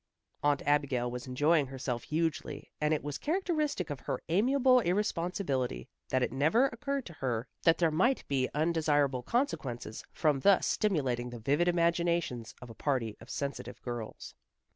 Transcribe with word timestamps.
Aunt 0.41 0.63
Abigail 0.65 1.11
was 1.11 1.27
enjoying 1.27 1.67
herself 1.67 2.01
hugely, 2.05 2.71
and 2.81 2.91
it 2.91 3.03
was 3.03 3.19
characteristic 3.19 3.91
of 3.91 3.99
her 3.99 4.19
amiable 4.29 4.79
irresponsibility 4.79 5.87
that 6.09 6.23
it 6.23 6.31
never 6.31 6.65
occurred 6.69 7.05
to 7.05 7.13
her 7.13 7.47
that 7.61 7.77
there 7.77 7.91
might 7.91 8.27
be 8.27 8.49
undesirable 8.55 9.21
consequences, 9.21 10.03
from 10.11 10.39
thus 10.39 10.65
stimulating 10.65 11.29
the 11.29 11.37
vivid 11.39 11.67
imaginations 11.67 12.55
of 12.63 12.69
a 12.71 12.73
party 12.73 13.15
of 13.19 13.29
sensitive 13.29 13.79
girls. 13.83 14.33